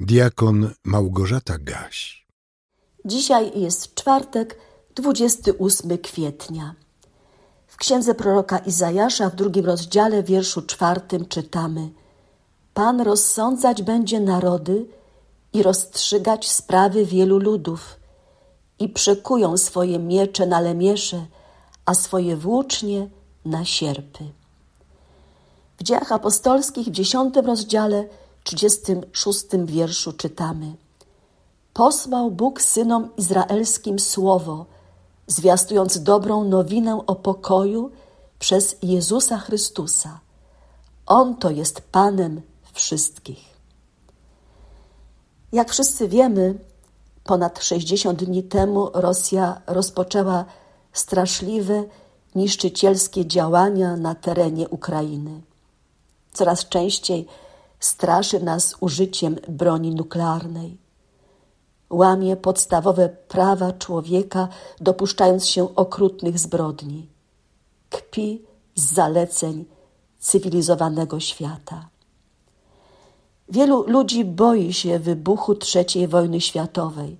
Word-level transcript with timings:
Diakon 0.00 0.70
Małgorzata 0.84 1.58
Gaś. 1.58 2.26
Dzisiaj 3.04 3.60
jest 3.60 3.94
czwartek, 3.94 4.58
28 4.94 5.98
kwietnia. 5.98 6.74
W 7.66 7.76
księdze 7.76 8.14
proroka 8.14 8.58
Izajasza 8.58 9.30
w 9.30 9.34
drugim 9.34 9.66
rozdziale, 9.66 10.22
wierszu 10.22 10.62
czwartym 10.62 11.28
czytamy: 11.28 11.90
Pan 12.74 13.00
rozsądzać 13.00 13.82
będzie 13.82 14.20
narody 14.20 14.86
i 15.52 15.62
rozstrzygać 15.62 16.50
sprawy 16.50 17.06
wielu 17.06 17.38
ludów, 17.38 17.96
i 18.78 18.88
przekują 18.88 19.56
swoje 19.56 19.98
miecze 19.98 20.46
na 20.46 20.60
lemiesze, 20.60 21.26
a 21.86 21.94
swoje 21.94 22.36
włócznie 22.36 23.08
na 23.44 23.64
sierpy. 23.64 24.24
W 25.78 25.82
dziejach 25.82 26.12
apostolskich 26.12 26.86
w 26.86 26.90
dziesiątym 26.90 27.46
rozdziale 27.46 28.08
36 28.44 29.44
wierszu 29.64 30.12
czytamy: 30.12 30.76
Posłał 31.72 32.30
Bóg 32.30 32.62
synom 32.62 33.08
izraelskim 33.16 33.98
słowo, 33.98 34.66
zwiastując 35.26 36.02
dobrą 36.02 36.44
nowinę 36.44 37.06
o 37.06 37.14
pokoju 37.14 37.90
przez 38.38 38.76
Jezusa 38.82 39.38
Chrystusa. 39.38 40.20
On 41.06 41.36
to 41.36 41.50
jest 41.50 41.80
Panem 41.80 42.42
wszystkich. 42.72 43.54
Jak 45.52 45.70
wszyscy 45.70 46.08
wiemy, 46.08 46.54
ponad 47.24 47.64
60 47.64 48.24
dni 48.24 48.42
temu 48.42 48.90
Rosja 48.94 49.60
rozpoczęła 49.66 50.44
straszliwe, 50.92 51.84
niszczycielskie 52.34 53.26
działania 53.26 53.96
na 53.96 54.14
terenie 54.14 54.68
Ukrainy. 54.68 55.40
Coraz 56.32 56.68
częściej 56.68 57.26
straszy 57.84 58.40
nas 58.40 58.76
użyciem 58.80 59.36
broni 59.48 59.94
nuklearnej. 59.94 60.78
Łamie 61.90 62.36
podstawowe 62.36 63.08
prawa 63.08 63.72
człowieka, 63.72 64.48
dopuszczając 64.80 65.46
się 65.46 65.74
okrutnych 65.74 66.38
zbrodni. 66.38 67.08
Kpi 67.90 68.42
z 68.74 68.92
zaleceń 68.92 69.64
cywilizowanego 70.18 71.20
świata. 71.20 71.88
Wielu 73.48 73.84
ludzi 73.86 74.24
boi 74.24 74.72
się 74.72 74.98
wybuchu 74.98 75.54
III 75.74 76.08
wojny 76.08 76.40
światowej, 76.40 77.16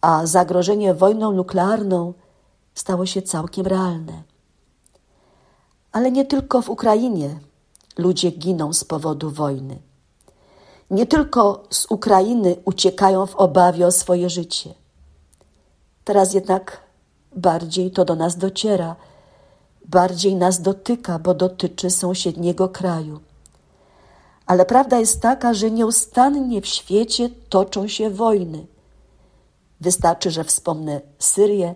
a 0.00 0.26
zagrożenie 0.26 0.94
wojną 0.94 1.32
nuklearną 1.32 2.14
stało 2.74 3.06
się 3.06 3.22
całkiem 3.22 3.66
realne. 3.66 4.22
Ale 5.92 6.12
nie 6.12 6.24
tylko 6.24 6.62
w 6.62 6.70
Ukrainie 6.70 7.40
ludzie 7.98 8.30
giną 8.30 8.72
z 8.72 8.84
powodu 8.84 9.30
wojny. 9.30 9.78
Nie 10.90 11.06
tylko 11.06 11.64
z 11.70 11.86
Ukrainy 11.90 12.56
uciekają 12.64 13.26
w 13.26 13.36
obawie 13.36 13.86
o 13.86 13.92
swoje 13.92 14.30
życie. 14.30 14.74
Teraz 16.04 16.34
jednak 16.34 16.80
bardziej 17.36 17.90
to 17.90 18.04
do 18.04 18.14
nas 18.14 18.36
dociera, 18.36 18.96
bardziej 19.84 20.34
nas 20.34 20.62
dotyka, 20.62 21.18
bo 21.18 21.34
dotyczy 21.34 21.90
sąsiedniego 21.90 22.68
kraju. 22.68 23.20
Ale 24.46 24.66
prawda 24.66 24.98
jest 24.98 25.22
taka, 25.22 25.54
że 25.54 25.70
nieustannie 25.70 26.60
w 26.60 26.66
świecie 26.66 27.30
toczą 27.48 27.88
się 27.88 28.10
wojny. 28.10 28.66
Wystarczy, 29.80 30.30
że 30.30 30.44
wspomnę 30.44 31.00
Syrię, 31.18 31.74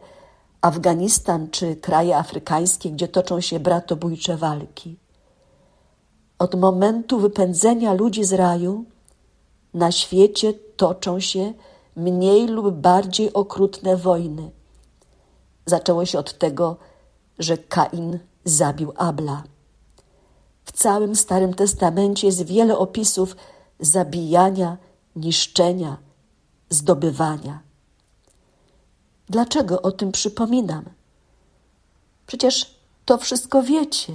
Afganistan 0.61 1.51
czy 1.51 1.77
kraje 1.77 2.17
afrykańskie, 2.17 2.91
gdzie 2.91 3.09
toczą 3.09 3.41
się 3.41 3.61
bratobójcze 3.61 4.37
walki. 4.37 4.97
Od 6.39 6.55
momentu 6.55 7.19
wypędzenia 7.19 7.93
ludzi 7.93 8.25
z 8.25 8.33
raju 8.33 8.85
na 9.75 9.93
świecie 9.93 10.55
toczą 10.77 11.21
się 11.21 11.53
mniej 11.97 12.47
lub 12.47 12.75
bardziej 12.75 13.33
okrutne 13.33 13.97
wojny. 13.97 14.51
Zaczęło 15.67 16.07
się 16.07 16.19
od 16.19 16.39
tego, 16.39 16.77
że 17.39 17.59
Kain 17.59 18.19
zabił 18.45 18.93
Abla. 18.97 19.43
W 20.65 20.73
całym 20.73 21.17
Starym 21.17 21.55
Testamencie 21.55 22.27
jest 22.27 22.43
wiele 22.43 22.79
opisów 22.79 23.37
zabijania, 23.81 24.77
niszczenia, 25.17 25.97
zdobywania. 26.71 27.63
Dlaczego 29.29 29.83
o 29.83 29.93
tym 29.93 30.13
przypominam? 30.13 30.85
Przecież 32.27 32.75
to 33.05 33.19
wszystko 33.19 33.63
wiecie. 33.63 34.13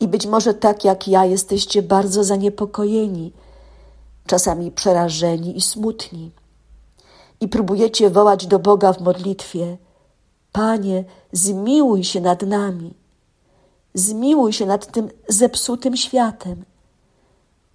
I 0.00 0.08
być 0.08 0.26
może 0.26 0.54
tak 0.54 0.84
jak 0.84 1.08
ja 1.08 1.24
jesteście 1.24 1.82
bardzo 1.82 2.24
zaniepokojeni, 2.24 3.32
czasami 4.26 4.70
przerażeni 4.70 5.56
i 5.56 5.60
smutni. 5.60 6.30
I 7.40 7.48
próbujecie 7.48 8.10
wołać 8.10 8.46
do 8.46 8.58
Boga 8.58 8.92
w 8.92 9.00
modlitwie: 9.00 9.76
Panie, 10.52 11.04
zmiłuj 11.32 12.04
się 12.04 12.20
nad 12.20 12.42
nami, 12.42 12.94
zmiłuj 13.94 14.52
się 14.52 14.66
nad 14.66 14.92
tym 14.92 15.08
zepsutym 15.28 15.96
światem. 15.96 16.64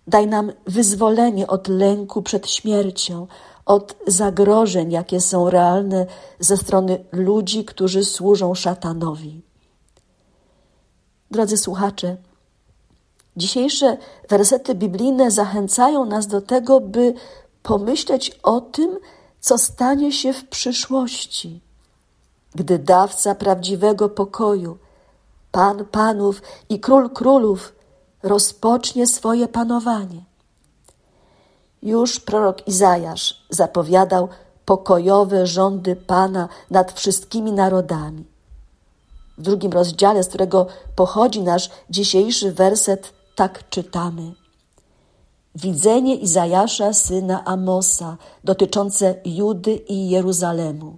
Daj 0.08 0.28
nam 0.28 0.52
wyzwolenie 0.68 1.48
od 1.48 1.68
lęku 1.68 2.22
przed 2.22 2.50
śmiercią, 2.50 3.28
od 3.66 3.96
zagrożeń, 4.08 4.92
jakie 4.92 5.22
są 5.22 5.50
realne 5.50 6.06
ze 6.40 6.58
strony 6.58 7.06
ludzi, 7.12 7.66
którzy 7.66 8.06
służą 8.06 8.56
szatanowi. 8.56 9.42
Drodzy 11.34 11.58
słuchacze, 11.58 12.18
dzisiejsze 13.38 13.98
wersety 14.30 14.76
biblijne 14.76 15.32
zachęcają 15.32 16.06
nas 16.06 16.28
do 16.28 16.42
tego, 16.42 16.80
by 16.80 17.14
pomyśleć 17.64 18.40
o 18.44 18.62
tym, 18.62 19.00
co 19.40 19.58
stanie 19.58 20.12
się 20.12 20.34
w 20.34 20.48
przyszłości, 20.48 21.62
gdy 22.56 22.80
dawca 22.80 23.36
prawdziwego 23.36 24.10
pokoju, 24.10 24.78
Pan 25.52 25.86
Panów 25.86 26.42
i 26.70 26.80
Król 26.80 27.10
Królów 27.10 27.74
rozpocznie 28.24 29.08
swoje 29.08 29.48
panowanie. 29.48 30.24
Już 31.82 32.20
prorok 32.20 32.68
Izajasz 32.68 33.46
zapowiadał 33.50 34.30
pokojowe 34.66 35.48
rządy 35.48 35.96
Pana 35.96 36.50
nad 36.72 36.92
wszystkimi 36.92 37.52
narodami. 37.52 38.33
W 39.38 39.42
drugim 39.42 39.72
rozdziale, 39.72 40.24
z 40.24 40.28
którego 40.28 40.68
pochodzi 40.96 41.42
nasz 41.42 41.70
dzisiejszy 41.90 42.52
werset, 42.52 43.14
tak 43.36 43.70
czytamy. 43.70 44.34
Widzenie 45.56 46.16
Izajasza, 46.16 46.94
syna 46.94 47.46
Amosa, 47.46 48.18
dotyczące 48.44 49.16
Judy 49.26 49.76
i 49.76 50.10
Jeruzalemu. 50.10 50.98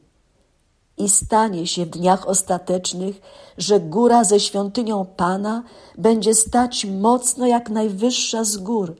I 0.97 1.09
stanie 1.09 1.68
się 1.68 1.85
w 1.85 1.90
dniach 1.90 2.28
ostatecznych, 2.28 3.22
że 3.57 3.79
góra 3.79 4.23
ze 4.23 4.40
świątynią 4.40 5.06
Pana 5.06 5.63
będzie 5.97 6.34
stać 6.34 6.85
mocno 6.85 7.47
jak 7.47 7.69
najwyższa 7.69 8.44
z 8.44 8.57
gór 8.57 8.96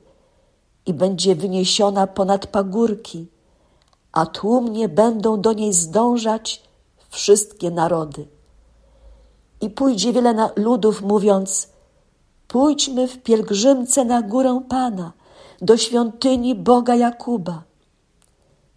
i 0.86 0.94
będzie 0.94 1.34
wyniesiona 1.34 2.06
ponad 2.06 2.46
pagórki, 2.46 3.26
a 4.12 4.26
tłumnie 4.26 4.88
będą 4.88 5.40
do 5.40 5.52
niej 5.52 5.72
zdążać 5.72 6.62
wszystkie 7.10 7.70
narody 7.70 8.35
i 9.60 9.70
pójdzie 9.70 10.12
wiele 10.12 10.50
ludów, 10.56 11.02
mówiąc: 11.02 11.68
Pójdźmy 12.48 13.08
w 13.08 13.22
pielgrzymce 13.22 14.04
na 14.04 14.22
górę 14.22 14.60
Pana, 14.68 15.12
do 15.62 15.76
świątyni 15.76 16.54
Boga 16.54 16.94
Jakuba. 16.94 17.62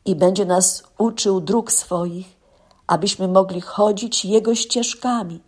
I 0.05 0.15
będzie 0.15 0.45
nas 0.45 0.83
uczył 0.97 1.41
dróg 1.41 1.71
swoich, 1.71 2.37
abyśmy 2.87 3.27
mogli 3.27 3.61
chodzić 3.61 4.25
Jego 4.25 4.55
ścieżkami, 4.55 5.41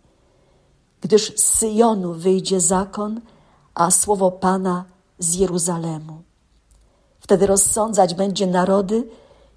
gdyż 1.00 1.36
z 1.36 1.42
Syjonu 1.42 2.12
wyjdzie 2.12 2.60
zakon, 2.60 3.20
a 3.74 3.90
słowo 3.90 4.30
Pana 4.30 4.84
z 5.18 5.34
Jeruzalemu. 5.34 6.22
Wtedy 7.20 7.46
rozsądzać 7.46 8.14
będzie 8.14 8.46
narody 8.46 9.08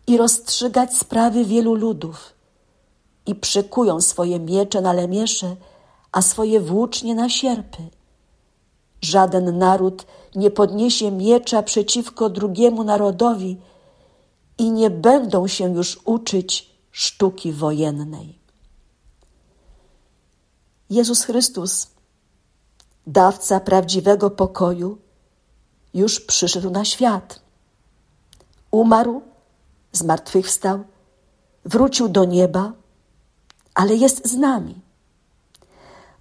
i 0.08 0.18
rozstrzygać 0.18 0.98
sprawy 0.98 1.46
wielu 1.46 1.74
ludów 1.74 2.35
i 3.26 3.36
przykują 3.36 4.02
swoje 4.02 4.40
miecze 4.40 4.82
na 4.82 4.94
lemiesze, 4.94 5.56
a 6.12 6.22
swoje 6.22 6.60
włócznie 6.60 7.16
na 7.16 7.30
sierpy. 7.30 7.84
Żaden 9.02 9.58
naród 9.58 10.06
nie 10.36 10.52
podniesie 10.52 11.12
miecza 11.12 11.64
przeciwko 11.64 12.30
drugiemu 12.30 12.84
narodowi 12.84 13.58
i 14.58 14.72
nie 14.72 14.90
będą 14.90 15.48
się 15.48 15.74
już 15.74 16.00
uczyć 16.06 16.70
sztuki 16.92 17.52
wojennej. 17.52 18.40
Jezus 20.90 21.24
Chrystus, 21.24 21.88
dawca 23.08 23.60
prawdziwego 23.60 24.30
pokoju, 24.30 24.98
już 25.94 26.20
przyszedł 26.20 26.70
na 26.70 26.86
świat. 26.86 27.40
Umarł, 28.72 29.22
zmartwychwstał, 29.92 30.84
wrócił 31.66 32.10
do 32.10 32.26
nieba 32.26 32.74
ale 33.76 33.96
jest 33.96 34.28
z 34.28 34.38
nami. 34.38 34.76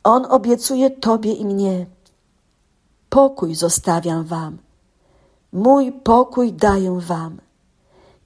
On 0.05 0.27
obiecuje 0.31 0.91
Tobie 0.91 1.33
i 1.33 1.45
mnie: 1.45 1.87
Pokój 3.09 3.55
zostawiam 3.55 4.25
Wam. 4.25 4.59
Mój 5.55 5.93
pokój 5.93 6.53
daję 6.53 6.99
wam. 7.01 7.39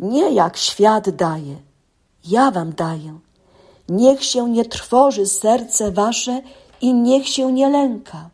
Nie 0.00 0.30
jak 0.30 0.56
świat 0.56 1.10
daje, 1.10 1.56
ja 2.24 2.50
wam 2.50 2.72
daję. 2.72 3.18
Niech 3.88 4.24
się 4.24 4.48
nie 4.48 4.64
trwoży 4.64 5.26
serce 5.26 5.92
wasze 5.92 6.42
i 6.80 6.94
niech 6.94 7.28
się 7.28 7.52
nie 7.52 7.70
lęka. 7.70 8.30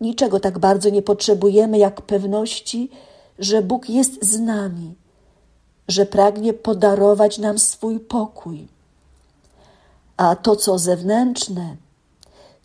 Niczego 0.00 0.40
tak 0.40 0.58
bardzo 0.58 0.90
nie 0.90 1.02
potrzebujemy 1.02 1.78
jak 1.78 2.02
pewności, 2.02 2.90
że 3.38 3.62
Bóg 3.62 3.88
jest 3.88 4.24
z 4.24 4.40
nami, 4.40 4.94
że 5.88 6.06
pragnie 6.06 6.52
podarować 6.52 7.38
nam 7.38 7.58
swój 7.58 8.00
pokój. 8.00 8.68
A 10.16 10.36
to, 10.36 10.56
co 10.56 10.78
zewnętrzne, 10.78 11.76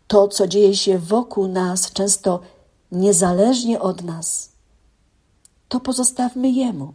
to, 0.07 0.27
co 0.27 0.47
dzieje 0.47 0.75
się 0.75 0.99
wokół 0.99 1.47
nas, 1.47 1.91
często 1.91 2.39
niezależnie 2.91 3.79
od 3.79 4.03
nas, 4.03 4.49
to 5.67 5.79
pozostawmy 5.79 6.49
Jemu. 6.49 6.93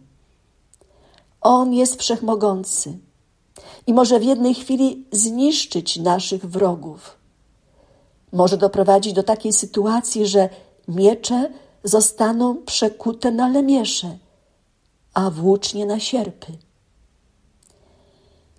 On 1.41 1.75
jest 1.75 2.01
wszechmogący 2.01 2.99
i 3.87 3.95
może 3.95 4.21
w 4.21 4.25
jednej 4.25 4.55
chwili 4.55 5.06
zniszczyć 5.12 5.97
naszych 5.97 6.47
wrogów. 6.47 7.17
Może 8.33 8.56
doprowadzić 8.56 9.12
do 9.12 9.23
takiej 9.23 9.53
sytuacji, 9.53 10.27
że 10.27 10.49
miecze 10.89 11.53
zostaną 11.85 12.56
przekute 12.56 13.31
na 13.31 13.49
lemiesze, 13.49 14.19
a 15.15 15.31
włócznie 15.31 15.87
na 15.87 16.01
sierpy. 16.01 16.53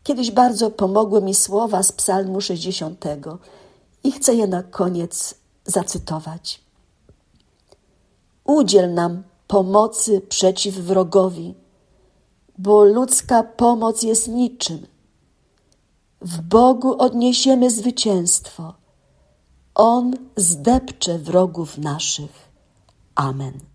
Kiedyś 0.05 0.31
bardzo 0.31 0.71
pomogły 0.71 1.21
mi 1.21 1.33
słowa 1.35 1.83
z 1.83 1.91
Psalmu 1.91 2.41
60 2.41 3.05
i 4.03 4.11
chcę 4.11 4.35
je 4.35 4.47
na 4.47 4.63
koniec 4.63 5.35
zacytować. 5.65 6.61
Udziel 8.43 8.93
nam 8.93 9.23
pomocy 9.47 10.21
przeciw 10.21 10.75
wrogowi, 10.75 11.55
bo 12.57 12.83
ludzka 12.83 13.43
pomoc 13.43 14.03
jest 14.03 14.27
niczym. 14.27 14.87
W 16.21 16.41
Bogu 16.41 17.01
odniesiemy 17.01 17.69
zwycięstwo. 17.69 18.73
On 19.75 20.13
zdepcze 20.35 21.19
wrogów 21.19 21.77
naszych. 21.77 22.49
Amen. 23.15 23.74